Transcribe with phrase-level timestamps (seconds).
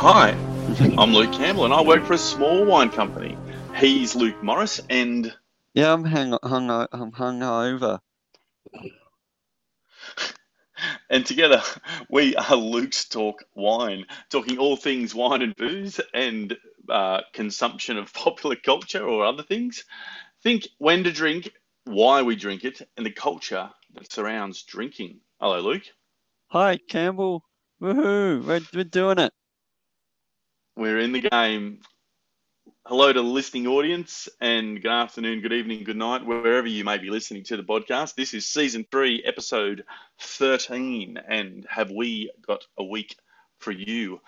[0.00, 0.30] Hi,
[0.96, 3.36] I'm Luke Campbell and I work for a small wine company.
[3.76, 5.34] He's Luke Morris and
[5.74, 7.98] Yeah, I'm hung, hung, I'm hungover.
[11.10, 11.60] and together
[12.08, 16.56] we are Luke's Talk Wine, talking all things wine and booze and
[16.88, 19.84] uh, consumption of popular culture or other things.
[20.44, 21.50] Think when to drink,
[21.86, 25.18] why we drink it, and the culture that surrounds drinking.
[25.40, 25.82] Hello, Luke.
[26.50, 27.42] Hi, Campbell.
[27.82, 28.44] Woohoo!
[28.44, 29.32] We're, we're doing it.
[30.78, 31.80] We're in the game.
[32.86, 36.98] Hello to the listening audience, and good afternoon, good evening, good night, wherever you may
[36.98, 38.14] be listening to the podcast.
[38.14, 39.84] This is season three, episode
[40.20, 43.16] 13, and have we got a week
[43.58, 44.20] for you?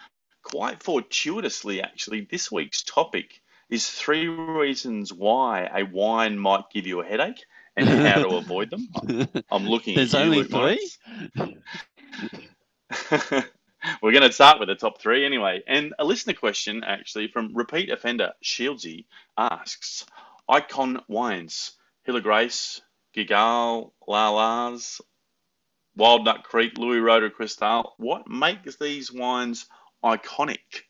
[0.42, 7.00] Quite fortuitously, actually, this week's topic is three reasons why a wine might give you
[7.00, 7.44] a headache
[7.76, 8.88] and how to avoid them.
[9.52, 10.80] I'm looking There's at you, only Luke
[12.90, 13.42] three?
[14.02, 15.62] We're going to start with the top three anyway.
[15.66, 19.04] And a listener question, actually, from repeat offender Shieldsy
[19.36, 20.06] asks
[20.48, 21.72] Icon wines,
[22.04, 22.80] Hill of Grace,
[23.14, 24.74] Guigal, La
[25.96, 27.92] Wild Nut Creek, Louis Roederer Cristal.
[27.98, 29.66] What makes these wines
[30.02, 30.84] iconic?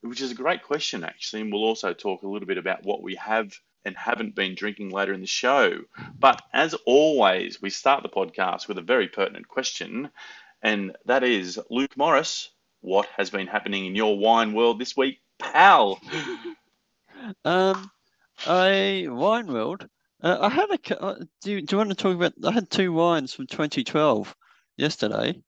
[0.00, 1.42] Which is a great question, actually.
[1.42, 3.52] And we'll also talk a little bit about what we have
[3.84, 5.80] and haven't been drinking later in the show.
[6.18, 10.08] But as always, we start the podcast with a very pertinent question
[10.62, 12.50] and that is Luke Morris.
[12.80, 16.00] What has been happening in your wine world this week, pal?
[17.44, 17.90] Um,
[18.46, 19.86] I wine world.
[20.22, 21.02] Uh, I had a.
[21.02, 22.32] uh, Do you, do you want to talk about?
[22.44, 24.34] I had two wines from 2012
[24.76, 25.40] yesterday,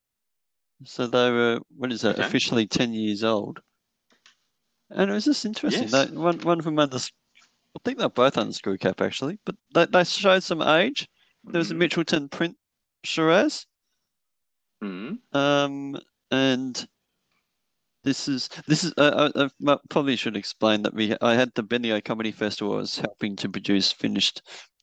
[0.84, 2.16] so they were what is that?
[2.16, 2.24] Okay.
[2.26, 3.60] Officially 10 years old,
[4.90, 5.88] and it was just interesting.
[5.88, 5.92] Yes.
[5.92, 7.10] They, one one of them had this.
[7.76, 11.08] I think they're both on screw cap actually, but they they showed some age.
[11.44, 12.56] There was a Mm, Mitchelton Print
[13.04, 13.64] Shiraz.
[14.82, 15.98] Mm, Um,
[16.30, 16.88] and
[18.04, 21.62] this is this is uh, I, I probably should explain that we I had the
[21.62, 24.42] Bendigo Comedy Festival I was helping to produce finished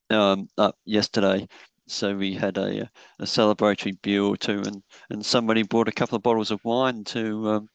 [0.09, 1.47] um up yesterday,
[1.88, 6.16] so we had a a celebratory beer or two, and and somebody brought a couple
[6.16, 7.69] of bottles of wine to um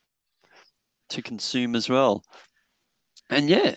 [1.10, 2.24] to consume as well,
[3.30, 3.76] and yeah,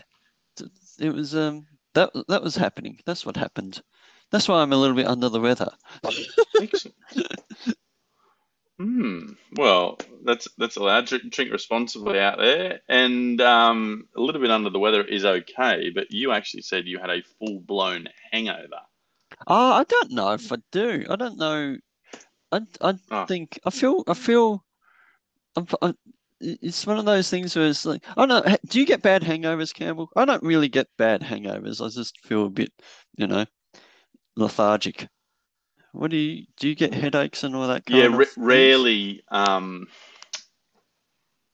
[1.00, 3.00] it was um that that was happening.
[3.06, 3.82] That's what happened.
[4.32, 5.70] That's why I'm a little bit under the weather.
[8.80, 9.34] Hmm.
[9.56, 11.06] Well, that's that's allowed.
[11.08, 15.92] Drink, drink responsibly out there, and um, a little bit under the weather is okay.
[15.92, 18.82] But you actually said you had a full blown hangover.
[19.48, 21.06] Oh, I don't know if I do.
[21.10, 21.78] I don't know.
[22.52, 24.66] I I Oh, think I feel I feel
[25.56, 25.94] I'm, I,
[26.42, 28.58] it's one of those things where it's like I don't know.
[28.68, 30.10] Do you get bad hangovers, Campbell?
[30.16, 31.86] I don't really get bad hangovers.
[31.86, 32.72] I just feel a bit,
[33.18, 33.46] you know,
[34.38, 35.08] lethargic.
[35.96, 36.70] What do you do?
[36.70, 38.00] You get headaches and all that kind
[38.36, 38.38] things?
[38.38, 39.88] rarely, um,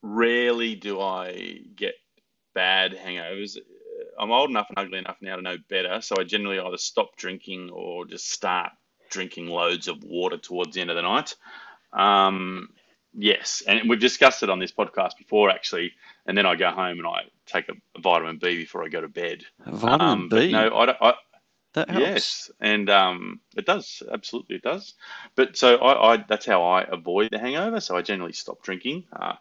[0.01, 1.93] rarely do I get
[2.53, 3.57] bad hangovers.
[4.19, 7.15] I'm old enough and ugly enough now to know better, so I generally either stop
[7.15, 8.71] drinking or just start
[9.09, 11.35] drinking loads of water towards the end of the night.
[11.93, 12.69] Um,
[13.13, 15.91] yes, and we've discussed it on this podcast before, actually.
[16.25, 19.07] And then I go home and I take a vitamin B before I go to
[19.07, 19.43] bed.
[19.65, 20.51] Vitamin Um, B.
[20.51, 21.13] no, I, don't- I
[21.73, 22.05] That helps.
[22.05, 24.93] yes, and um, it does absolutely it does.
[25.35, 27.79] But so I, I that's how I avoid the hangover.
[27.79, 29.33] So I generally stop drinking, uh,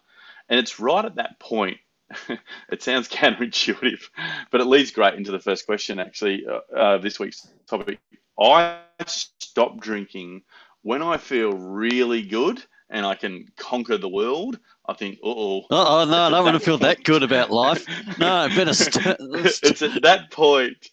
[0.49, 1.79] and it's right at that point.
[2.71, 4.03] it sounds counterintuitive,
[4.51, 7.99] but it leads great into the first question actually uh, uh, this week's topic.
[8.41, 10.43] I stop drinking
[10.83, 14.59] when I feel really good and I can conquer the world.
[14.87, 17.87] I think, oh, Oh, no, I don't want to feel that good about life.
[18.19, 20.91] No, better st it's at that point,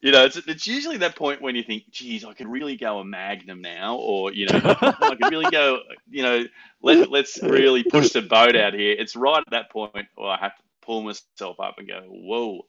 [0.00, 3.00] you know, it's it's usually that point when you think, geez, I could really go
[3.00, 6.44] a magnum now, or you know, I could really go, you know,
[6.82, 8.94] let let's really push the boat out here.
[8.96, 12.66] It's right at that point where I have to pull myself up and go, whoa,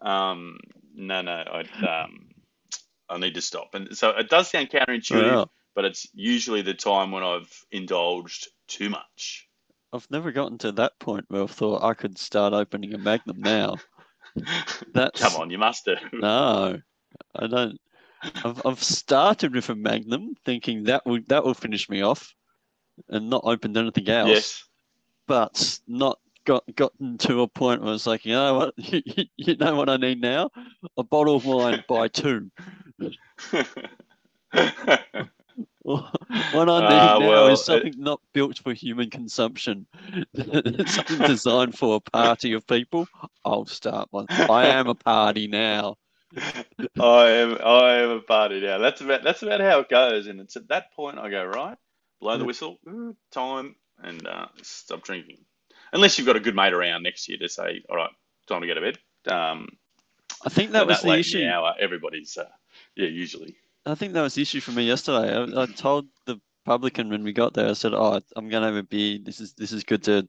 [0.00, 0.56] um,
[0.94, 2.30] no, no, I um,
[3.08, 3.74] I need to stop.
[3.74, 8.48] And so it does sound counterintuitive, Well, but it's usually the time when I've indulged
[8.66, 9.46] too much.
[9.92, 13.40] I've never gotten to that point where I've thought I could start opening a Magnum
[13.40, 13.76] now.
[14.94, 15.94] That's Come on, you must do.
[16.12, 16.78] no,
[17.36, 17.78] I don't.
[18.44, 22.34] I've I've started with a Magnum, thinking that will that will finish me off,
[23.08, 24.28] and not opened anything else.
[24.28, 24.64] Yes.
[25.26, 29.02] But not got gotten to a point where it's like, you know what, you,
[29.36, 30.50] you know what I need now?
[30.96, 32.50] A bottle of wine by two.
[35.84, 39.86] What I need Ah, now well, is it- something not built for human consumption.
[40.86, 43.08] something designed for a party of people.
[43.44, 44.26] I'll start one.
[44.30, 45.96] I am a party now.
[47.00, 48.78] I am I am a party now.
[48.78, 51.76] That's about that's about how it goes, and it's at that point I go right,
[52.20, 55.44] blow the whistle, mm, time, and uh, stop drinking.
[55.92, 58.10] unless you've got a good mate around next year to say, "All right,
[58.46, 59.68] time to go to bed." Um,
[60.44, 61.44] I think that was that the issue.
[61.44, 62.48] hour, everybody's uh,
[62.96, 63.56] yeah, usually.
[63.84, 65.34] I think that was the issue for me yesterday.
[65.36, 68.66] I, I told the publican when we got there, I said, "Oh, I'm going to
[68.68, 69.18] have a beer.
[69.22, 70.28] This is this is good to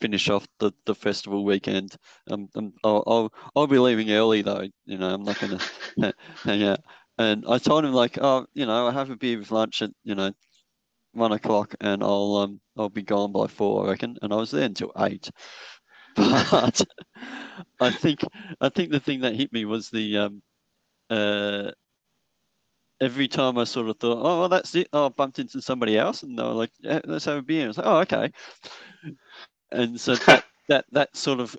[0.00, 1.96] finish off the, the festival weekend.
[2.30, 4.64] Um, I'm, I'll, I'll I'll be leaving early though.
[4.86, 5.58] You know, I'm not going
[6.00, 6.14] to
[6.44, 6.80] hang out."
[7.18, 9.90] And I told him like, "Oh, you know, I have a beer with lunch at
[10.04, 10.32] you know
[11.12, 14.50] one o'clock, and I'll um I'll be gone by four, I reckon." And I was
[14.52, 15.30] there until eight.
[16.16, 16.82] But
[17.80, 18.20] I think
[18.60, 20.42] I think the thing that hit me was the um
[21.10, 21.72] uh
[23.00, 24.88] every time I sort of thought, oh, well, that's it.
[24.92, 27.60] Oh, I bumped into somebody else, and they were like, yeah, let's have a beer.
[27.60, 28.32] And I was like, oh, okay.
[29.72, 31.56] And so that that, that sort of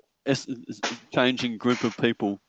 [1.12, 2.40] changing group of people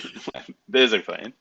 [0.68, 1.32] there's a plan.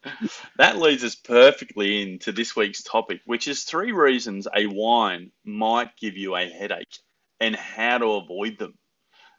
[0.58, 5.98] That leads us perfectly into this week's topic, which is three reasons a wine might
[5.98, 7.00] give you a headache
[7.40, 8.76] and how to avoid them.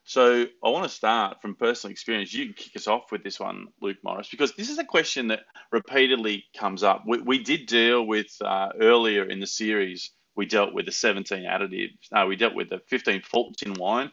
[0.05, 2.33] So I want to start from personal experience.
[2.33, 5.29] You can kick us off with this one, Luke Morris, because this is a question
[5.29, 5.41] that
[5.73, 7.05] repeatedly comes up.
[7.07, 10.11] We, we did deal with uh, earlier in the series.
[10.37, 11.99] We dealt with the 17 additives.
[12.13, 14.11] No, we dealt with the 15 faults in wine,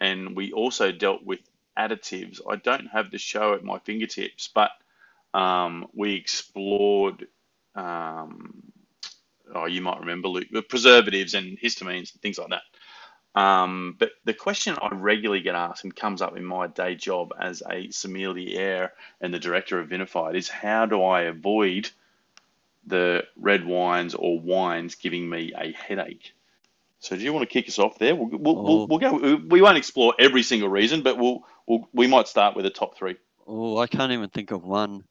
[0.00, 1.40] and we also dealt with
[1.78, 2.40] additives.
[2.48, 4.70] I don't have the show at my fingertips, but
[5.34, 7.26] um, we explored.
[7.74, 8.62] Um,
[9.54, 12.62] oh, you might remember, Luke, the preservatives and histamines and things like that.
[13.38, 17.34] Um, but the question I regularly get asked and comes up in my day job
[17.38, 21.90] as a sommelier and the director of Vinified is how do I avoid
[22.86, 26.32] the red wines or wines giving me a headache?
[27.00, 28.16] So do you want to kick us off there?
[28.16, 28.62] We'll, we'll, Oh.
[28.62, 29.36] we'll, we'll go.
[29.48, 32.96] We won't explore every single reason, but we'll, we'll we might start with the top
[32.96, 33.16] three.
[33.46, 35.04] Oh, I can't even think of one.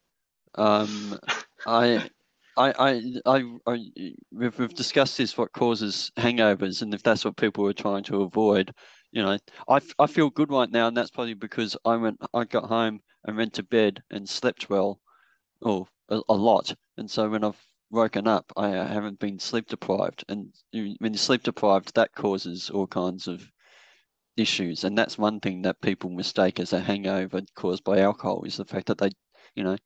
[0.58, 1.20] Um,
[1.66, 2.10] I,
[2.58, 3.92] I, I, I, I,
[4.32, 8.22] we've, we've discussed this, what causes hangovers, and if that's what people are trying to
[8.22, 8.74] avoid,
[9.12, 9.38] you know,
[9.70, 13.02] I, I feel good right now, and that's probably because I went, I got home
[13.26, 15.00] and went to bed and slept well,
[15.62, 17.62] or a, a lot, and so when I've
[17.92, 22.88] woken up, I haven't been sleep deprived, and when you're sleep deprived, that causes all
[22.88, 23.44] kinds of
[24.38, 28.58] issues, and that's one thing that people mistake as a hangover caused by alcohol is
[28.58, 29.10] the fact that they,
[29.56, 29.78] you know,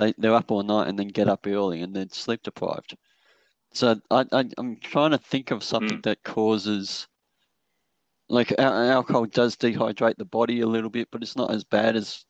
[0.00, 2.96] they they're up all night and then get up early and they're sleep deprived.
[3.72, 7.06] So I, I I'm trying to think of something that causes,
[8.28, 12.24] like alcohol does dehydrate the body a little bit, but it's not as bad as.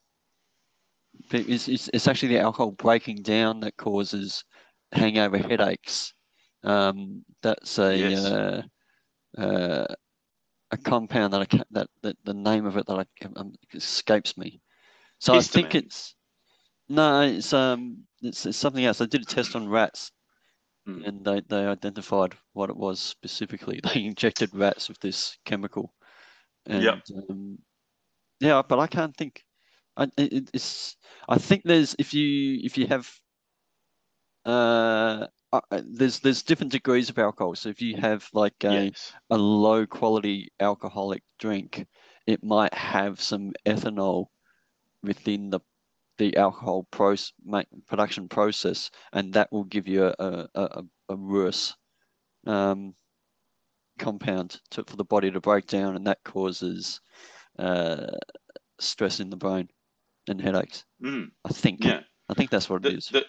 [1.33, 4.45] It's it's, it's actually the alcohol breaking down that causes
[4.93, 6.13] hangover headaches.
[6.63, 8.25] Um, that's a Yes.
[8.27, 8.63] uh,
[9.39, 9.87] uh,
[10.71, 14.61] a compound that I that, that the name of it that I um, escapes me.
[15.19, 16.15] So I think it's
[16.91, 19.01] no, it's um, it's, it's something else.
[19.03, 20.13] I did a test on rats,
[20.87, 21.05] Hmm.
[21.05, 23.81] and they they identified what it was specifically.
[23.95, 25.95] They injected rats with this chemical,
[26.67, 27.11] and Yep.
[27.31, 27.59] um,
[28.41, 29.45] yeah, but I can't think.
[29.97, 30.97] I it, it- it's
[31.29, 33.11] I think there's if you if you have
[34.47, 35.27] uh.
[35.53, 37.55] uh, there's there's different degrees of alcohol.
[37.57, 39.13] So if you have like a Yes.
[39.31, 41.87] a low quality alcoholic drink,
[42.27, 44.27] it might have some ethanol
[45.03, 45.61] within the
[46.21, 47.33] the alcohol proce-
[47.87, 51.75] production process, and that will give you a a, a, worse
[52.47, 52.95] um,
[53.99, 57.01] compound to, for the body to break down, and that causes
[57.59, 58.13] uh,
[58.79, 59.69] stress in the brain
[60.29, 60.85] and headaches.
[61.03, 61.85] Mm, I think.
[61.85, 62.01] yeah.
[62.29, 63.09] I think that's what it The, is.
[63.09, 63.25] the,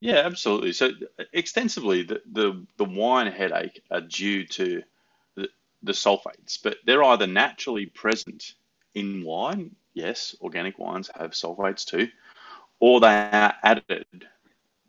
[0.00, 0.72] yeah, absolutely.
[0.72, 0.90] So
[1.32, 4.82] extensively, the, the, the wine headache are due to
[5.36, 5.48] the,
[5.84, 8.54] the sulfates, but they're either naturally present
[8.96, 9.76] in wine.
[9.96, 12.08] Yes, organic wines have sulfates too,
[12.80, 14.04] or they are added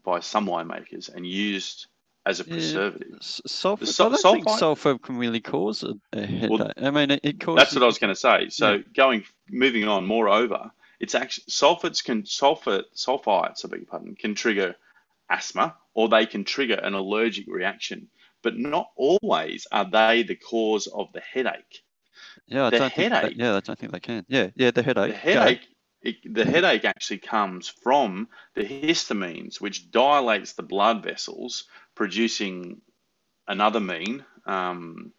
[0.03, 1.87] by some winemakers and used
[2.25, 3.15] as a preservative.
[3.21, 3.85] S- Sulfur.
[3.85, 6.49] sul- I don't think sulfur can really cause a, a headache.
[6.49, 7.55] Well, I mean, it, it causes.
[7.55, 8.49] That's what I was going to say.
[8.49, 10.05] So going, moving on.
[10.05, 14.75] Moreover, it's actually sulfates can sulfate sulfites, I beg your pardon, can trigger
[15.29, 18.09] asthma or they can trigger an allergic reaction.
[18.41, 21.81] But not always are they the cause of the headache.
[22.47, 24.25] Yeah, I the don't think that- headache- yeah, I don't think they can.
[24.27, 25.11] Yeah, yeah, the headache.
[25.11, 25.67] The headache
[26.01, 32.81] it, the headache actually comes from the histamines, which dilates the blood vessels, producing
[33.47, 35.11] another mean, um,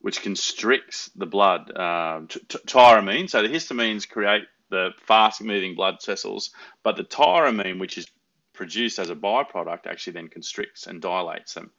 [0.00, 2.20] which constricts the blood, uh,
[2.66, 3.30] tyramine.
[3.30, 6.50] So the histamines create the fast-moving blood vessels,
[6.82, 8.06] but the tyramine, which is
[8.52, 11.70] produced as a byproduct, actually then constricts and dilates them.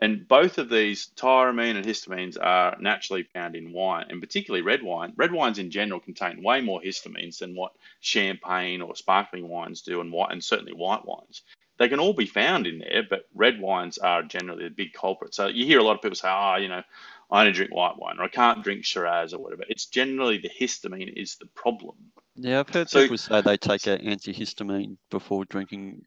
[0.00, 4.82] And both of these, tyramine and histamines, are naturally found in wine, and particularly red
[4.82, 5.12] wine.
[5.16, 10.00] Red wines in general contain way more histamines than what champagne or sparkling wines do,
[10.00, 11.42] and white, and certainly white wines.
[11.78, 15.34] They can all be found in there, but red wines are generally the big culprit.
[15.34, 16.82] So you hear a lot of people say, "Ah, oh, you know,
[17.30, 20.50] I only drink white wine, or I can't drink Shiraz or whatever." It's generally the
[20.50, 21.96] histamine is the problem.
[22.36, 26.04] Yeah, I've heard so, people say they take an antihistamine before drinking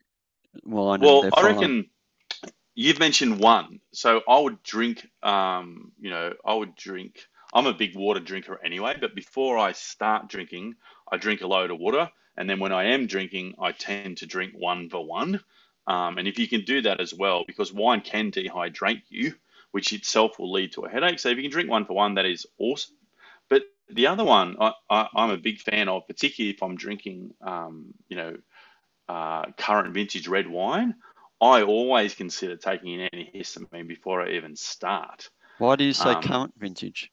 [0.64, 1.02] wine.
[1.02, 1.90] Well, I reckon
[2.78, 3.80] you've mentioned one.
[3.92, 7.18] So I would drink, um, you know, I would drink.
[7.52, 10.76] I'm a big water drinker anyway, but before I start drinking,
[11.12, 12.10] I drink a load of water.
[12.38, 15.44] And then when I am drinking, I tend to drink one for one.
[15.88, 19.34] Um, and if you can do that as well, because wine can dehydrate you,
[19.72, 21.18] which itself will lead to a headache.
[21.18, 22.96] So if you can drink one for one, that is awesome.
[23.50, 27.96] But the other one I, am a big fan of, particularly if I'm drinking, um,
[28.08, 28.38] you know,
[29.10, 30.94] uh, current vintage red wine.
[31.40, 35.30] I always consider taking an antihistamine before I even start.
[35.60, 37.12] Why do you say um, current vintage?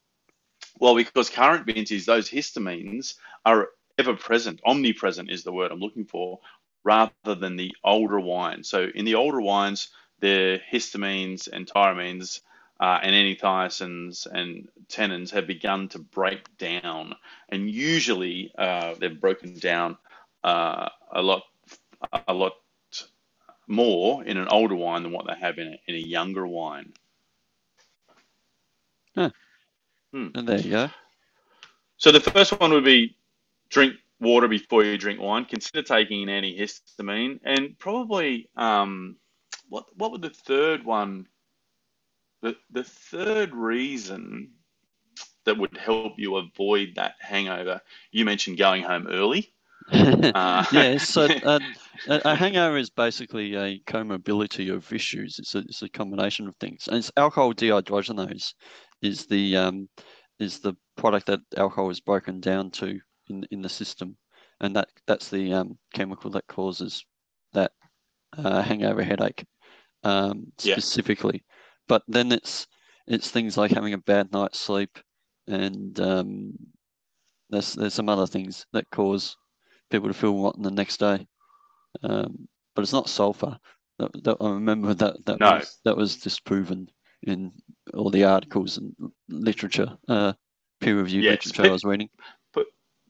[0.78, 3.14] Well, because current vintage, those histamines
[3.44, 6.40] are ever present, omnipresent is the word I'm looking for,
[6.84, 8.68] rather than the older wines.
[8.68, 9.88] So in the older wines,
[10.20, 12.40] the histamines and tyramines
[12.80, 17.14] uh, and anthocyanins and tannins have begun to break down,
[17.48, 19.96] and usually uh, they've broken down
[20.42, 21.42] uh, a lot,
[22.26, 22.54] a lot
[23.66, 26.92] more in an older wine than what they have in a, in a younger wine.
[29.16, 29.30] Huh.
[30.12, 30.28] Hmm.
[30.34, 30.90] And there you go.
[31.98, 33.16] So the first one would be
[33.70, 35.44] drink water before you drink wine.
[35.46, 39.16] Consider taking an antihistamine, and probably um,
[39.68, 41.26] what what would the third one?
[42.42, 44.52] The the third reason
[45.44, 47.80] that would help you avoid that hangover.
[48.12, 49.53] You mentioned going home early.
[49.92, 51.60] uh, yeah, so uh,
[52.08, 55.38] a hangover is basically a comorbidity of issues.
[55.38, 56.88] It's a, it's a combination of things.
[56.88, 58.54] And it's alcohol dehydrogenase
[59.02, 59.88] is the um,
[60.38, 62.98] is the product that alcohol is broken down to
[63.28, 64.16] in in the system,
[64.60, 67.04] and that that's the um, chemical that causes
[67.52, 67.72] that
[68.36, 69.44] uh, hangover headache
[70.02, 71.42] um, specifically.
[71.44, 71.54] Yeah.
[71.88, 72.66] But then it's
[73.06, 74.98] it's things like having a bad night's sleep,
[75.46, 76.52] and um,
[77.50, 79.36] there's there's some other things that cause
[79.94, 81.26] people to feel rotten the next day.
[82.02, 83.58] Um, but it's not sulfur.
[83.98, 85.52] That, that, I remember that that no.
[85.52, 86.90] was that was disproven
[87.22, 87.52] in
[87.94, 88.92] all the articles and
[89.28, 90.32] literature, uh,
[90.80, 92.10] peer reviewed yes, literature pe- I was reading.
[92.52, 92.66] But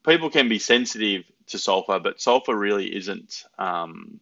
[0.07, 4.21] people can be sensitive to sulfur, but sulfur really isn't um,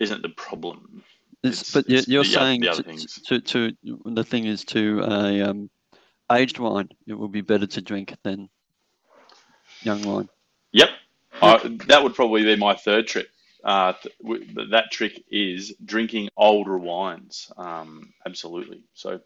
[0.00, 1.02] isn't the problem.
[1.42, 2.82] It's, but you're, you're saying to,
[3.26, 3.72] to, to,
[4.06, 5.68] the thing is to a um,
[6.32, 8.48] aged wine, it will be better to drink than
[9.82, 10.28] young wine.
[10.72, 10.88] Yep,
[11.88, 13.26] that would probably be my third trick.
[13.62, 17.50] Uh, th- that trick is drinking older wines.
[17.56, 18.82] Um, absolutely.
[18.92, 19.20] So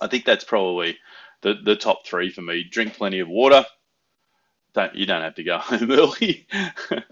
[0.00, 0.96] I think that's probably
[1.42, 2.64] the, the top three for me.
[2.64, 3.64] Drink plenty of water.
[4.72, 6.46] Don't you don't have to go home early.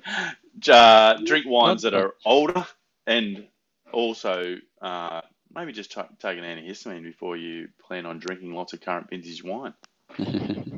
[0.70, 2.66] uh, drink wines that are older,
[3.06, 3.46] and
[3.92, 5.20] also uh,
[5.54, 9.42] maybe just t- take an antihistamine before you plan on drinking lots of current vintage
[9.44, 9.74] wine.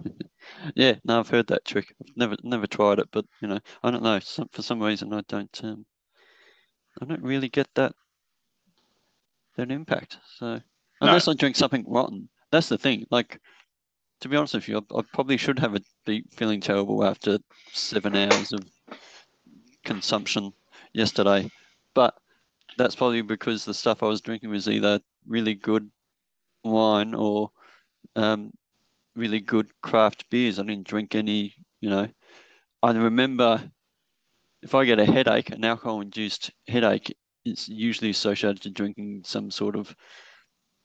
[0.75, 1.95] Yeah, no, I've heard that trick.
[2.01, 4.19] I've never never tried it, but you know, I don't know.
[4.21, 5.61] Some, for some reason, I don't.
[5.63, 5.87] Um,
[7.01, 7.93] I don't really get that
[9.57, 10.19] that impact.
[10.39, 10.61] So
[11.01, 11.33] unless no.
[11.33, 13.07] I drink something rotten, that's the thing.
[13.11, 13.41] Like
[14.21, 17.39] to be honest with you, I, I probably should have a be feeling terrible after
[17.73, 18.65] seven hours of
[19.85, 20.53] consumption
[20.93, 21.51] yesterday,
[21.95, 22.15] but
[22.77, 25.91] that's probably because the stuff I was drinking was either really good
[26.65, 27.51] wine or
[28.17, 28.53] um,
[29.15, 30.59] really good craft beers.
[30.59, 32.09] I didn't drink any, you know.
[32.83, 33.71] I remember
[34.63, 37.15] if I get a headache, an alcohol induced headache,
[37.45, 39.95] it's usually associated to drinking some sort of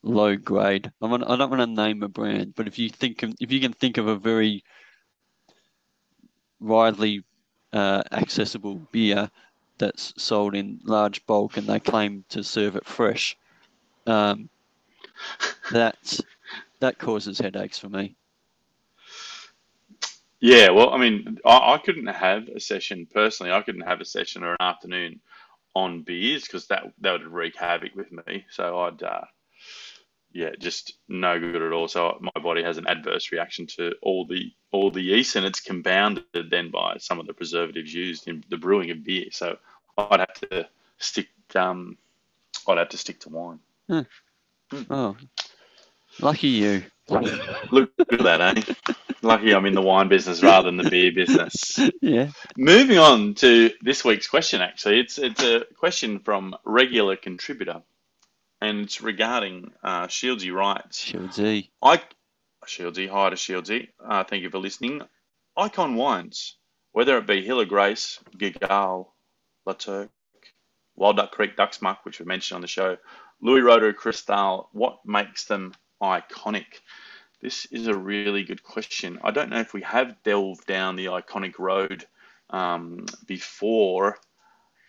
[0.02, 0.90] low grade.
[1.02, 3.60] I, I don't want to name a brand, but if you think of, if you
[3.60, 4.64] can think of a very
[6.60, 7.22] widely
[7.72, 9.30] uh, accessible beer
[9.78, 13.36] that's sold in large bulk and they claim to serve it fresh,
[14.06, 14.48] um,
[15.72, 16.20] that
[16.80, 18.16] that causes headaches for me.
[20.40, 23.52] Yeah, well, I mean, I, I, couldn't have a session personally.
[23.52, 25.20] I couldn't have a session or an afternoon
[25.74, 28.44] on beers because that that would wreak havoc with me.
[28.50, 29.24] So I'd uh,
[30.32, 31.88] yeah, just no good at all.
[31.88, 35.60] So my body has an adverse reaction to all the all the yeast, and it's
[35.60, 39.26] compounded then by some of the preservatives used in the brewing of beer.
[39.32, 39.56] So
[39.96, 40.68] I'd have to
[40.98, 41.28] stick.
[41.54, 41.96] Um,
[42.68, 43.60] I'd have to stick to wine.
[44.90, 45.16] Oh,
[46.20, 46.82] lucky you.
[47.08, 48.94] Look at that, eh?
[49.22, 51.78] Lucky I'm in the wine business rather than the beer business.
[52.02, 52.30] Yeah.
[52.56, 57.82] Moving on to this week's question, actually, it's it's a question from regular contributor,
[58.60, 61.04] and it's regarding uh, Shieldsy writes.
[61.04, 61.70] Shieldsy.
[61.82, 62.00] I
[62.66, 63.88] Shieldsy, hi to Shieldsy.
[64.04, 65.02] Uh, thank you for listening.
[65.56, 66.56] Icon wines,
[66.92, 69.06] whether it be Hill of Grace, Guigal,
[69.64, 70.10] La Turque,
[70.96, 72.96] Wild Duck Creek Ducksmuck, which we mentioned on the show,
[73.40, 75.72] Louis Roederer Cristal, what makes them
[76.02, 76.66] iconic?
[77.40, 79.18] This is a really good question.
[79.22, 82.06] I don't know if we have delved down the iconic road
[82.50, 84.18] um, before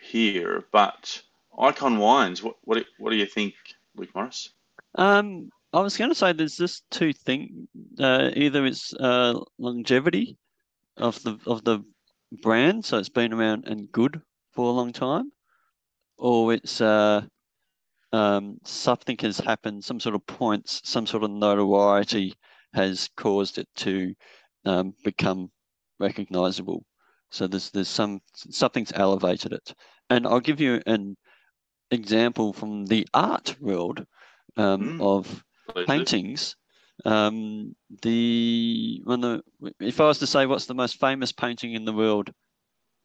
[0.02, 1.22] here, but
[1.60, 3.54] Icon Wines, what what, what do you think,
[3.96, 4.50] Luke Morris?
[4.96, 7.68] Um, I was going to say there's just two things.
[8.00, 10.38] Uh, either it's uh, longevity
[10.96, 11.84] of the of the
[12.42, 14.22] brand, so it's been around and good
[14.54, 15.32] for a long time,
[16.18, 17.22] or it's uh,
[18.18, 22.34] um, something has happened, some sort of points, some sort of notoriety
[22.74, 24.14] has caused it to
[24.66, 25.52] um, become
[26.00, 26.84] recognizable.
[27.32, 29.74] So there's there's some something's elevated it,
[30.10, 31.16] and I'll give you an
[31.92, 34.06] example from the art world
[34.58, 35.02] um, Mm.
[35.02, 36.56] of Please paintings.
[37.06, 39.42] Um, the when the
[39.80, 42.32] if I was to say what's the most famous painting in the world,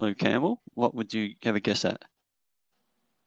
[0.01, 2.03] Lou Campbell, what would you have a guess at?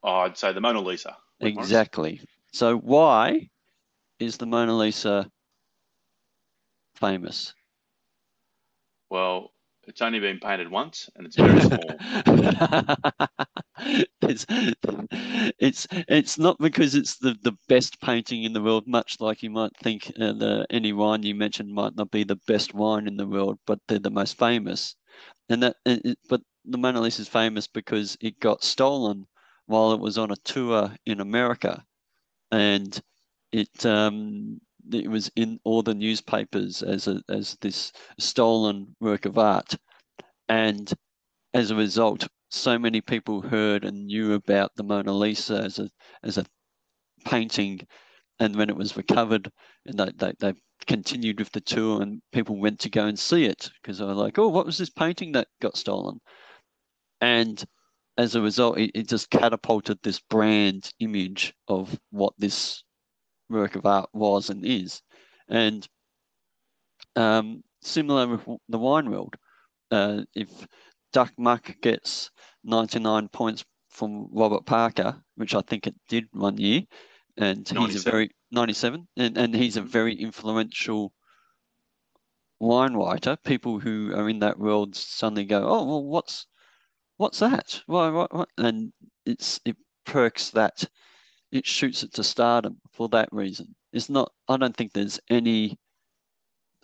[0.02, 1.18] Oh, I'd say the Mona Lisa.
[1.40, 2.22] Exactly.
[2.54, 3.50] So why
[4.20, 5.30] is the Mona Lisa
[6.96, 7.54] famous?
[9.10, 9.52] Well,
[9.84, 12.04] it's only been painted once, and it's very small.
[14.22, 14.46] it's
[15.60, 19.50] it's it's not because it's the, the best painting in the world, much like you
[19.50, 23.18] might think uh, the any wine you mentioned might not be the best wine in
[23.18, 24.96] the world, but they're the most famous.
[25.50, 29.28] And that it, it- but the Mona Lisa is famous because it got stolen
[29.68, 31.84] while it was on a tour in America,
[32.52, 33.02] and
[33.52, 34.60] it um
[34.92, 39.76] it was in all the newspapers as a as this stolen work of art,
[40.50, 40.94] and
[41.54, 45.90] as a result, so many people heard and knew about the Mona Lisa as a
[46.24, 46.46] as a
[47.26, 47.80] painting,
[48.40, 49.52] and when it was recovered,
[49.86, 50.54] and they they, they
[50.88, 54.14] continued with the tour, and people went to go and see it because they were
[54.14, 56.20] like, oh, what was this painting that got stolen?
[57.22, 57.64] And
[58.18, 62.84] as a result, it, it just catapulted this brand image of what this
[63.50, 65.02] work of art was and is.
[65.48, 65.88] And
[67.16, 69.36] um, similar with the wine world,
[69.92, 70.50] uh, if
[71.14, 72.32] Duck Muck gets
[72.64, 76.82] 99 points from Robert Parker, which I think it did one year,
[77.38, 81.14] and he's a very 97, and, and he's a very influential
[82.60, 83.38] wine writer.
[83.44, 86.48] People who are in that world suddenly go, "Oh, well, what's
[87.18, 87.82] what's that?
[87.88, 88.92] Why, what, what?" And
[89.26, 90.86] it's it perks that
[91.52, 93.76] it shoots it to stardom for that reason.
[93.94, 94.32] It's not.
[94.48, 95.78] I don't think there's any.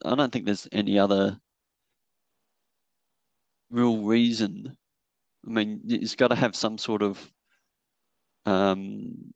[0.05, 1.39] I don't think there's any other
[3.69, 4.77] real reason.
[5.47, 7.31] I mean, it's got to have some sort of
[8.45, 9.33] um,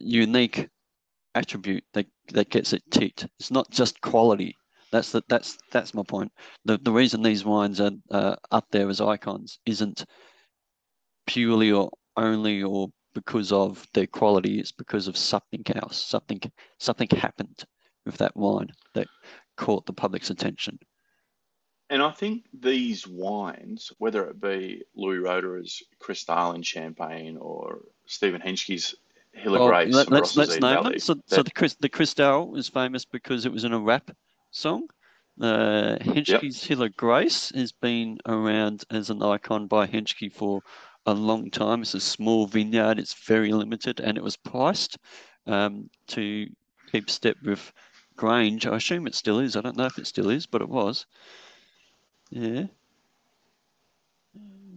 [0.00, 0.68] unique
[1.34, 3.26] attribute that that gets it ticked.
[3.38, 4.56] It's not just quality.
[4.92, 6.30] That's the, that's that's my point.
[6.66, 10.04] The the reason these wines are uh, up there as icons isn't
[11.26, 14.60] purely or only or because of their quality.
[14.60, 15.96] It's because of something else.
[15.96, 16.40] Something
[16.78, 17.64] something happened
[18.04, 19.08] with that wine that
[19.56, 20.78] caught the public's attention.
[21.88, 28.40] And I think these wines, whether it be Louis Roederer's Cristal in Champagne or Stephen
[28.40, 28.94] Henschke's
[29.32, 31.00] Hill of Well, Grace let, let's, let's name Valley, them.
[31.00, 34.10] So, so the Chris, the Cristal is famous because it was in a rap
[34.52, 34.88] song.
[35.40, 40.62] Uh, Henschke's Hill of Grace has been around as an icon by Henschke for
[41.06, 41.82] a long time.
[41.82, 42.98] It's a small vineyard.
[42.98, 44.98] It's very limited, and it was priced
[45.46, 46.46] um, to
[46.92, 47.72] keep step with
[48.14, 48.66] Grange.
[48.66, 49.56] I assume it still is.
[49.56, 51.06] I don't know if it still is, but it was.
[52.30, 52.66] Yeah.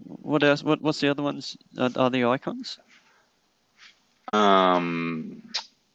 [0.05, 0.63] What else?
[0.63, 1.57] What what's the other ones?
[1.77, 2.79] Are, are the icons?
[4.33, 5.43] um,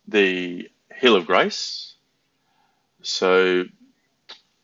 [0.08, 1.89] the Hill of Grace.
[3.02, 3.64] So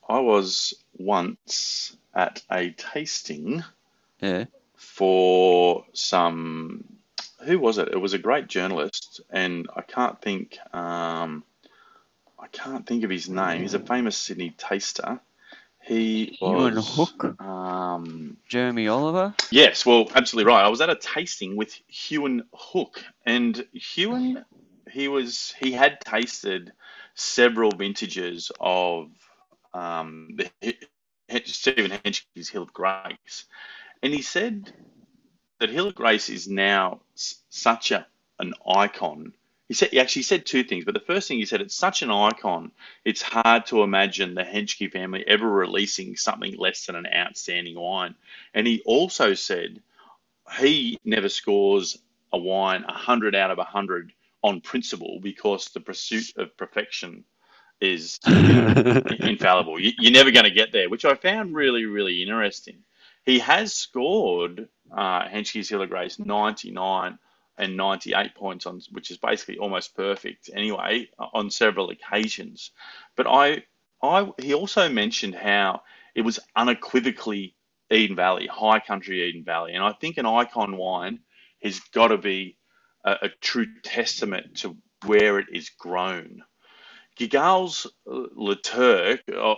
[0.08, 3.62] I was once at a tasting
[4.20, 4.44] Yeah.
[4.76, 6.84] for some.
[7.40, 7.88] Who was it?
[7.92, 10.58] It was a great journalist, and I can't think.
[10.74, 11.44] Um,
[12.38, 13.62] I can't think of his name.
[13.62, 15.20] He's a famous Sydney taster.
[15.80, 16.76] He Huon.
[16.76, 17.40] Hooke?
[17.40, 19.34] Um, Jeremy Oliver.
[19.50, 20.64] Yes, well, absolutely right.
[20.64, 24.44] I was at a tasting with Huon Hooke, and Huon,
[24.90, 26.72] he was he had tasted
[27.16, 29.10] several vintages of
[29.74, 30.50] um, the
[31.44, 33.46] Stephen Henschke's Hill of Grace,
[34.02, 34.72] and he said
[35.58, 37.00] that Hill of Grace is now
[37.48, 38.06] such a
[38.38, 39.32] an icon.
[39.68, 42.02] He said he actually said two things, but the first thing he said it's such
[42.02, 42.70] an icon,
[43.04, 48.14] it's hard to imagine the Henschke family ever releasing something less than an outstanding wine.
[48.54, 49.80] And he also said
[50.60, 51.98] he never scores
[52.32, 54.12] a wine 100 out of 100
[54.46, 57.24] on principle because the pursuit of perfection
[57.80, 59.80] is infallible.
[59.80, 62.78] You, are never going to get there, which I found really, really interesting.
[63.24, 67.18] He has scored uh, Henschke's Hill of Grace 99
[67.58, 72.70] and 98 points on, which is basically almost perfect anyway, on several occasions.
[73.16, 73.64] But I,
[74.00, 75.80] I, he also mentioned how
[76.14, 77.56] it was unequivocally
[77.90, 81.18] Eden Valley, high country Eden Valley, and I think an icon wine
[81.64, 82.56] has got to be
[83.06, 86.42] a, a true testament to where it is grown.
[87.18, 88.56] Guigal's uh, Le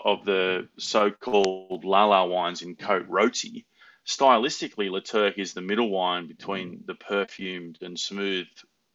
[0.05, 3.65] of the so-called Lala wines in Côte Rôtie,
[4.07, 8.47] stylistically, Le is the middle wine between the perfumed and smooth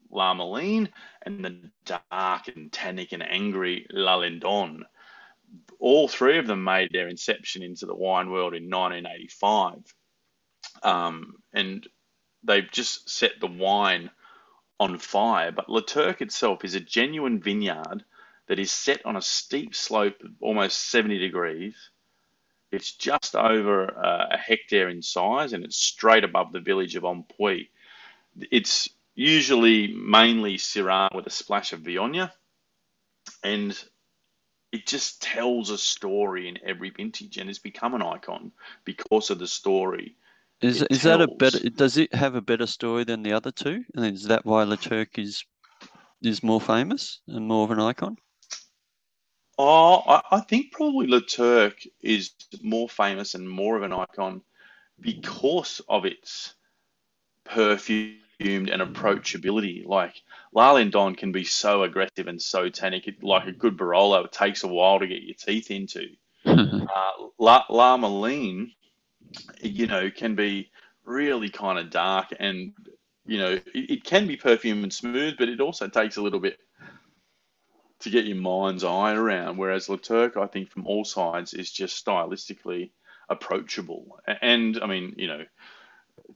[0.09, 0.89] La Malines
[1.23, 4.83] and the dark and tannic and angry La Landonne.
[5.79, 9.83] All three of them made their inception into the wine world in 1985.
[10.83, 11.85] Um, and
[12.43, 14.09] they've just set the wine
[14.79, 15.51] on fire.
[15.51, 18.03] But Le Turc itself is a genuine vineyard
[18.47, 21.75] that is set on a steep slope of almost 70 degrees.
[22.71, 27.03] It's just over uh, a hectare in size and it's straight above the village of
[27.03, 27.69] Ampuis.
[28.51, 32.31] It's usually mainly Syrah with a splash of Viognier
[33.43, 33.81] and
[34.71, 38.51] it just tells a story in every vintage and it's become an icon
[38.85, 40.15] because of the story
[40.63, 41.69] is is that a better?
[41.69, 43.83] Does it have a better story than the other two?
[43.95, 45.43] And is that why Le Turc is
[46.21, 48.17] is more famous and more of an icon?
[49.57, 54.41] Oh, I, I think probably Le Turc is more famous and more of an icon
[54.99, 56.55] because of its
[57.43, 59.85] perfumed and approachability.
[59.85, 60.15] Like
[60.53, 64.63] La Landonne can be so aggressive and so tannic, like a good Barolo, it takes
[64.63, 66.07] a while to get your teeth into.
[66.45, 68.71] uh, La, La Malines
[69.61, 70.69] you know, can be
[71.05, 72.73] really kind of dark and,
[73.25, 76.39] you know, it, it can be perfume and smooth, but it also takes a little
[76.39, 76.57] bit
[77.99, 79.57] to get your mind's eye around.
[79.57, 82.91] Whereas Le Turc, I think, from all sides, is just stylistically
[83.29, 84.19] approachable.
[84.41, 85.43] And I mean, you know,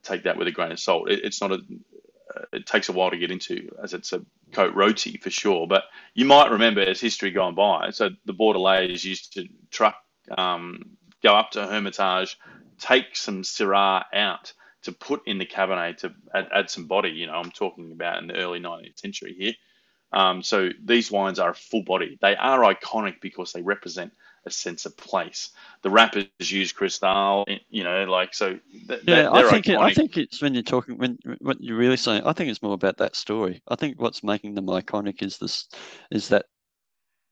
[0.04, 1.10] take that with a grain of salt.
[1.10, 1.60] It, it's not a.
[2.54, 5.66] It takes a while to get into, as it's a Côte Rôtie for sure.
[5.66, 5.84] But
[6.14, 9.96] you might remember, as history gone by, so the Bordelais used to truck,
[10.38, 12.38] um, go up to Hermitage,
[12.80, 17.10] take some Syrah out to put in the Cabernet to add, add, some body.
[17.10, 19.54] You know, I'm talking about in the early 19th century here.
[20.14, 22.18] Um, so these wines are full body.
[22.22, 24.14] They are iconic because they represent
[24.46, 25.50] a sense of place.
[25.82, 28.58] The wrappers use Cristal, you know, like so.
[28.88, 31.98] Th- yeah, I think it, I think it's when you're talking when what you're really
[31.98, 32.24] saying.
[32.26, 33.62] I think it's more about that story.
[33.68, 35.68] I think what's making them iconic is this
[36.10, 36.46] is that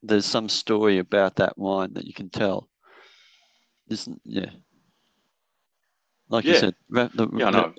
[0.04, 2.70] there's some story about that wine that you can tell.
[3.90, 4.50] Isn't yeah.
[6.30, 6.54] Like yeah.
[6.54, 7.74] you said, the, yeah, no.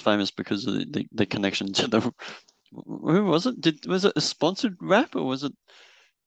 [0.00, 2.00] Famous because of the, the, the, connection to the.
[2.72, 3.60] Who was it?
[3.60, 5.52] Did was it a sponsored rap or was it?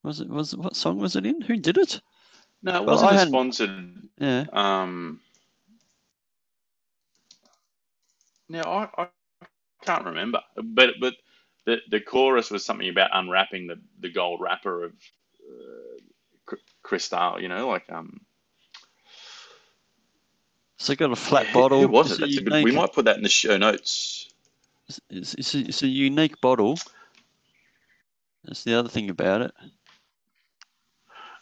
[0.02, 1.40] Was it was what song was it in?
[1.42, 2.00] Who did it?
[2.62, 4.08] No, it wasn't a sponsored.
[4.18, 4.44] Yeah.
[4.52, 5.20] Um.
[8.48, 9.08] Now I, I
[9.82, 11.14] can't remember, but but
[11.64, 14.92] the the chorus was something about unwrapping the the gold wrapper of
[15.40, 17.40] uh, Cristal.
[17.40, 18.20] You know, like um
[20.80, 21.82] so got a flat bottle.
[21.82, 22.20] Who was it?
[22.20, 24.30] That's a good, we might put that in the show notes.
[25.10, 26.78] It's, it's, a, it's a unique bottle.
[28.44, 29.52] That's the other thing about it.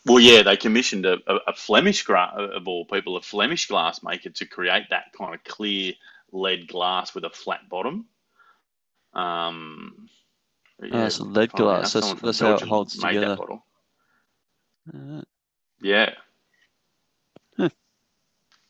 [0.04, 4.30] Well, yeah, they commissioned a, a, a Flemish of all people, a Flemish glass maker
[4.30, 5.92] to create that kind of clear
[6.32, 8.06] lead glass with a flat bottom.
[9.14, 10.08] Um,
[10.82, 11.92] yeah, oh, lead glass.
[11.92, 13.38] That's, that's how it holds together.
[14.92, 15.22] Uh,
[15.80, 16.10] yeah,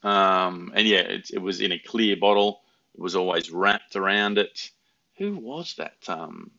[0.03, 2.61] um, and yeah, it, it was in a clear bottle.
[2.95, 4.71] It was always wrapped around it.
[5.19, 5.97] Who was that?
[6.09, 6.53] Um,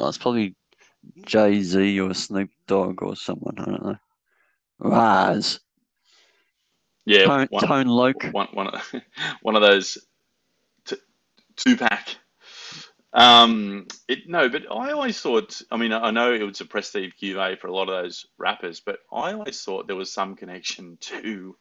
[0.00, 0.54] oh, it's probably
[1.26, 3.54] Jay Z or Snoop Dogg or someone.
[3.58, 3.96] I don't know.
[4.78, 5.60] Raz.
[7.04, 8.24] Yeah, Tone, one, Tone Loc.
[8.32, 8.80] One, one,
[9.42, 9.98] one of those
[10.86, 10.96] t-
[11.56, 12.16] Tupac.
[13.12, 15.60] Um, it, no, but I always thought.
[15.70, 18.80] I mean, I know it was a prestige cuvee for a lot of those rappers,
[18.80, 21.56] but I always thought there was some connection to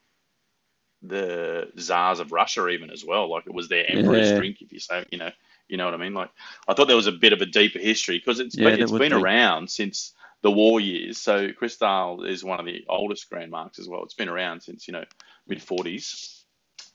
[1.03, 3.29] the czars of Russia even as well.
[3.29, 4.33] Like it was their emperor's yeah.
[4.33, 5.31] drink, if you say, you know,
[5.69, 6.13] You know what I mean?
[6.13, 6.31] Like
[6.67, 8.91] I thought there was a bit of a deeper history because it's Yeah, been, it's
[8.91, 9.23] been be.
[9.23, 11.17] around since the war years.
[11.17, 14.03] So Cristal is one of the oldest grande marques as well.
[14.03, 15.05] It's been around since you know
[15.47, 16.43] mid 40s.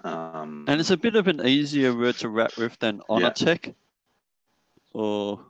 [0.04, 3.32] Um, And it's a bit of an easier word to rap with than Yeah.
[3.32, 3.74] Onatech
[4.92, 5.40] or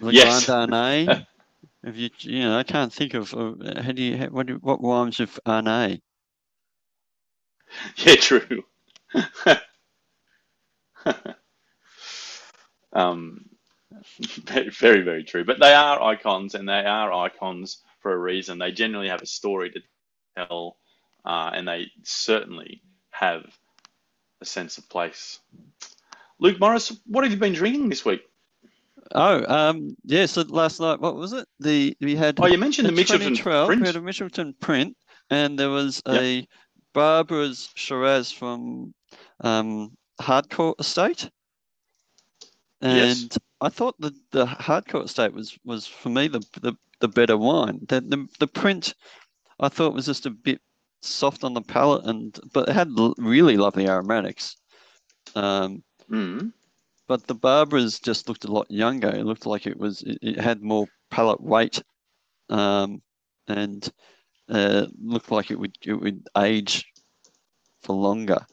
[0.00, 0.46] the Yes.
[0.46, 0.72] Arne.
[1.84, 4.54] if you, you know, I can't think of uh, how do you how, what do,
[4.56, 6.00] what rhymes with Arne.
[7.96, 8.64] Yeah, true.
[12.92, 13.44] um,
[14.46, 15.44] very, very, true.
[15.44, 18.58] But they are icons, and they are icons for a reason.
[18.58, 19.80] They generally have a story to
[20.36, 20.76] tell,
[21.24, 23.44] uh, and they certainly have
[24.40, 25.38] a sense of place.
[26.38, 28.22] Luke Morris, what have you been drinking this week?
[29.12, 30.26] Oh, um, yeah.
[30.26, 31.46] So last night, what was it?
[31.58, 33.80] The we had Oh, you mentioned the, Mitchelton print.
[33.80, 34.96] We had a Mitchelton print,
[35.30, 36.22] and there was Yep.
[36.22, 36.46] a
[36.92, 38.94] Barbara's Shiraz from
[39.40, 41.30] um, Hardcore Estate.
[42.82, 43.22] Yes.
[43.22, 47.36] And I thought the, the Hardcore Estate was, was for me the, the, the better
[47.36, 47.80] wine.
[47.88, 48.94] The, the the print
[49.58, 50.60] I thought was just a bit
[51.02, 54.56] soft on the palate, and but it had really lovely aromatics.
[55.34, 56.52] Um, Mm.
[57.06, 59.08] but the Barbara's just looked a lot younger.
[59.08, 61.82] It looked like it was it, it had more palate weight,
[62.48, 63.02] um,
[63.48, 63.88] and
[64.50, 66.86] uh, looked like it would it would age
[67.82, 68.44] for longer.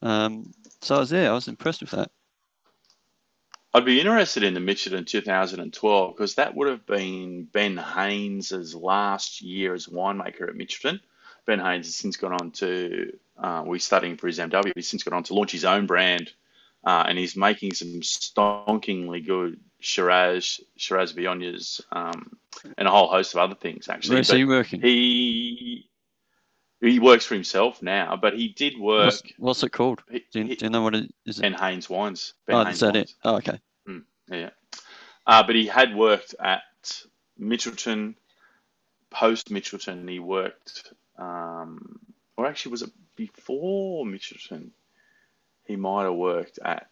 [0.00, 1.30] Um, so I was there.
[1.30, 2.10] I was impressed with that.
[3.74, 9.42] I'd be interested in the Mitchelton 2012 because that would have been Ben Haynes' last
[9.42, 11.00] year as winemaker at Mitchelton.
[11.44, 15.02] Ben Haynes has since gone on to, uh, we're studying for his MW, he's since
[15.02, 16.32] gone on to launch his own brand
[16.84, 22.36] uh, and he's making some stonkingly good Shiraz, Shiraz Viogniers, um,
[22.76, 24.16] and a whole host of other things actually.
[24.16, 24.80] Where's But he working?
[24.80, 25.88] he
[26.80, 29.06] he works for himself now, but he did work.
[29.06, 30.02] What's, what's it called?
[30.10, 31.38] he- Do you, do you know what it is?
[31.38, 31.42] It?
[31.42, 32.34] ben Haynes Wines.
[32.46, 33.10] Ben Oh, Haynes is that Wines.
[33.10, 33.14] it?
[33.24, 33.60] Oh, okay.
[34.30, 34.50] Yeah.
[35.26, 36.62] Uh, but he had worked at
[37.40, 38.14] Mitchelton,
[39.10, 41.98] post Mitchelton, he worked, um,
[42.36, 44.70] or actually, was it before Mitchelton?
[45.64, 46.88] He might have worked at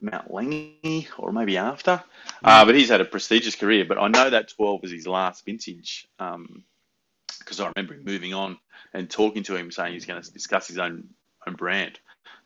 [0.00, 2.02] Mount Langi or maybe after.
[2.42, 3.84] Uh, but he's had a prestigious career.
[3.84, 8.58] But I know that 12 was his last vintage because I remember him moving on
[8.94, 11.08] and talking to him saying he's going to discuss his own,
[11.46, 11.98] own brand.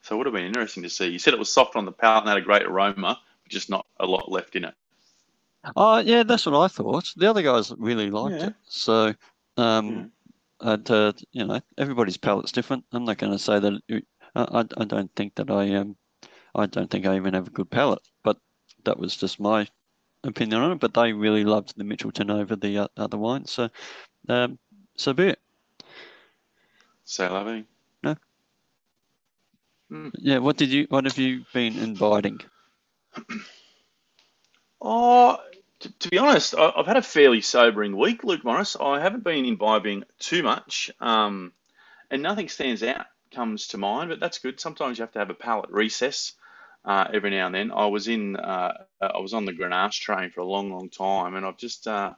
[0.02, 1.08] So it would have been interesting to see.
[1.08, 3.70] You said it was soft on the palate and had a great aroma, but just
[3.70, 4.74] not a lot left in it.
[5.76, 7.12] Oh, yeah, that's what I thought.
[7.16, 8.48] The other guys really liked Yeah.
[8.48, 8.54] it.
[8.64, 9.14] So,
[9.56, 10.10] um,
[10.60, 12.84] I'd, uh, you know, everybody's palate's different.
[12.92, 13.80] I'm not going to say that.
[13.88, 15.96] It, I, I I don't think that I um,
[16.54, 18.02] I don't think I even have a good palate.
[18.22, 18.38] But
[18.84, 19.66] that was just my
[20.24, 20.80] opinion on it.
[20.80, 23.50] But they really loved the Mitchelton over the uh, other wines.
[23.50, 23.68] So,
[24.28, 24.58] um,
[24.96, 25.38] so be it.
[27.04, 27.66] Say loving.
[28.02, 28.16] No.
[30.18, 30.38] Yeah.
[30.38, 30.86] What did you?
[30.88, 32.40] What have you been inviting?
[34.84, 35.38] Oh,
[35.78, 38.76] to, to be honest, I, I've had a fairly sobering week, Luke Morris.
[38.80, 41.52] I haven't been imbibing too much, um,
[42.10, 44.10] and nothing stands out comes to mind.
[44.10, 44.60] But that's good.
[44.60, 46.32] Sometimes you have to have a palate recess
[46.84, 47.72] uh, every now and then.
[47.72, 51.34] I was in, uh, I was on the Grenache train for a long, long time,
[51.34, 52.12] and I've just, uh,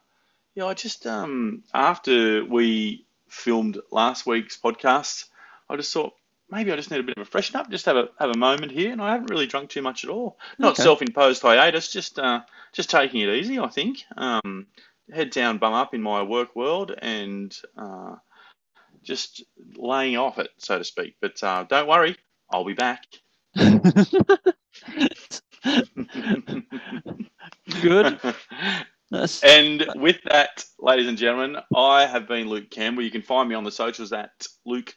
[0.54, 5.24] yeah, I just um, after we filmed last week's podcast,
[5.68, 6.14] I just thought
[6.50, 8.38] maybe I just need a bit of a freshen up, just have a have a
[8.38, 10.38] moment here, and I haven't really drunk too much at all.
[10.58, 10.82] Not Okay.
[10.82, 13.58] self-imposed hiatus, just uh, just taking it easy.
[13.58, 14.66] I think um,
[15.12, 18.16] head down, bum up in my work world, and uh,
[19.02, 19.42] just
[19.74, 21.16] laying off it, so to speak.
[21.20, 22.16] But uh, don't worry,
[22.50, 23.04] I'll be back.
[27.82, 28.18] Good.
[29.10, 33.04] That's And with that, ladies and gentlemen, I have been Luke Campbell.
[33.04, 34.30] You can find me on the socials at
[34.66, 34.94] Luke.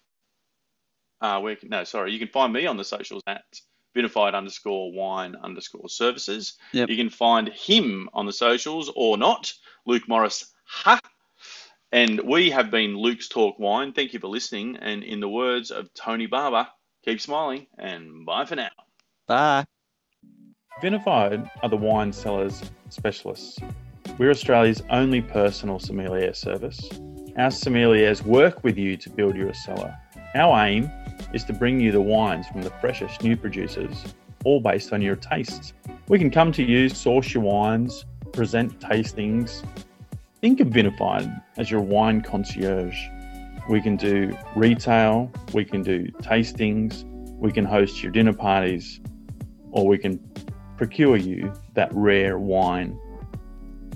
[1.22, 3.44] Uh, where no, sorry, you can find me on the socials at
[3.96, 6.56] vinified underscore wine underscore services.
[6.74, 6.90] Yep.
[6.90, 9.52] You can find him on the socials or not,
[9.86, 10.52] Luke Morris.
[10.66, 11.00] Ha.
[11.92, 13.94] And we have been Luke's Talk Wine.
[13.94, 14.78] Thank you for listening.
[14.78, 16.68] And in the words of Tony Barber,
[17.08, 18.70] keep smiling and bye for now.
[19.28, 19.64] bye.
[20.84, 23.58] Vinified are the wine sellers specialists.
[24.18, 26.90] We're Australia's only personal sommelier service.
[27.38, 29.96] Our sommeliers work with you to build your cellar.
[30.36, 30.92] Our aim
[31.34, 35.16] is to bring you the wines from the freshest new producers, all based on your
[35.16, 35.74] tastes.
[36.10, 39.66] We can come to you, source your wines, present tastings.
[40.42, 42.98] Think of Vinified as your wine concierge.
[43.70, 47.04] We can do retail, we can do tastings,
[47.38, 49.00] we can host your dinner parties,
[49.72, 50.20] or we can
[50.78, 52.98] procure you that rare wine.